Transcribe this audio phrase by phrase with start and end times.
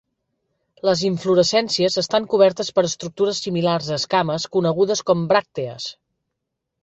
[0.87, 5.89] Les inflorescències estan cobertes per estructures similars a escames conegudes com bràctees.